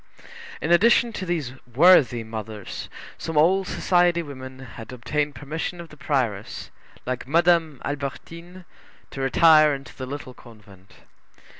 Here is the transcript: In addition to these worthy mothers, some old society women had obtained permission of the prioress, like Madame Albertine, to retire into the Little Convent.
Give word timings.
In 0.63 0.71
addition 0.71 1.13
to 1.13 1.27
these 1.27 1.53
worthy 1.67 2.23
mothers, 2.23 2.89
some 3.19 3.37
old 3.37 3.67
society 3.67 4.23
women 4.23 4.57
had 4.57 4.91
obtained 4.91 5.35
permission 5.35 5.79
of 5.79 5.89
the 5.89 5.95
prioress, 5.95 6.71
like 7.05 7.27
Madame 7.27 7.79
Albertine, 7.85 8.65
to 9.11 9.21
retire 9.21 9.75
into 9.75 9.95
the 9.95 10.07
Little 10.07 10.33
Convent. 10.33 11.03